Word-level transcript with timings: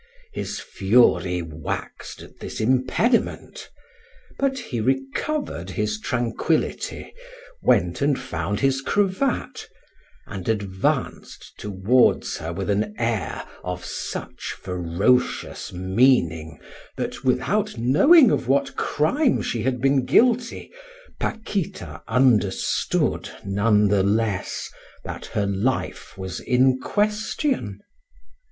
His 0.33 0.59
fury 0.59 1.43
waxed 1.43 2.23
at 2.23 2.39
this 2.39 2.59
impediment, 2.59 3.69
but 4.39 4.57
he 4.57 4.81
recovered 4.81 5.69
his 5.69 5.99
tranquillity, 6.01 7.13
went 7.61 8.01
and 8.01 8.19
found 8.19 8.61
his 8.61 8.81
cravat, 8.81 9.69
and 10.25 10.49
advanced 10.49 11.53
towards 11.59 12.37
her 12.37 12.51
with 12.51 12.71
an 12.71 12.95
air 12.97 13.45
of 13.63 13.85
such 13.85 14.55
ferocious 14.59 15.71
meaning 15.71 16.57
that, 16.97 17.23
without 17.23 17.77
knowing 17.77 18.31
of 18.31 18.47
what 18.47 18.75
crime 18.75 19.39
she 19.43 19.61
had 19.61 19.79
been 19.79 20.03
guilty, 20.05 20.71
Paquita 21.19 22.01
understood, 22.07 23.29
none 23.45 23.87
the 23.87 24.01
less, 24.01 24.67
that 25.03 25.27
her 25.27 25.45
life 25.45 26.17
was 26.17 26.39
in 26.39 26.79
question. 26.79 27.77